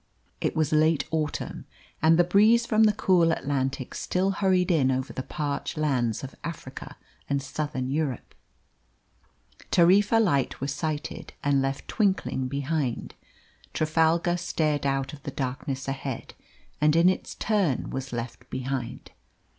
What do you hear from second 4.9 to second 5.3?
the